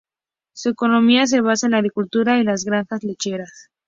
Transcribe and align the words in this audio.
Su 0.55 0.69
economía 0.69 1.27
se 1.27 1.41
basa 1.41 1.67
en 1.67 1.73
la 1.73 1.77
agricultura 1.77 2.39
y 2.39 2.43
las 2.43 2.65
granjas 2.65 3.03
lecheras. 3.03 3.69